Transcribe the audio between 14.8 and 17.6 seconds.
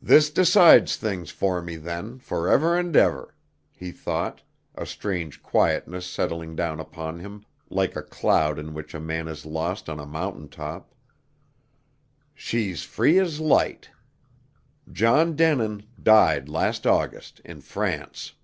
John Denin died last August in